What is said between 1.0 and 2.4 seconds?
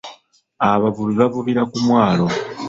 bavubira ku mwalo.